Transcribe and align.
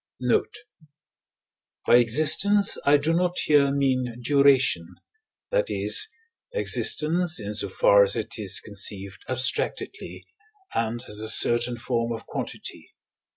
Note. 0.19 0.55
By 1.85 1.97
existence 1.97 2.75
I 2.87 2.97
do 2.97 3.13
not 3.13 3.37
here 3.45 3.71
mean 3.71 4.19
duration 4.19 4.95
that 5.51 5.69
is, 5.69 6.07
existence 6.53 7.39
in 7.39 7.53
so 7.53 7.69
far 7.69 8.01
as 8.01 8.15
it 8.15 8.33
is 8.39 8.59
conceived 8.59 9.23
abstractedly, 9.29 10.25
and 10.73 11.03
as 11.07 11.19
a 11.19 11.29
certain 11.29 11.77
form 11.77 12.11
of 12.13 12.25
quantity. 12.25 12.95